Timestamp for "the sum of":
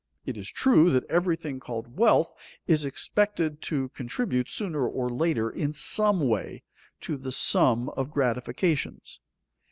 7.17-8.09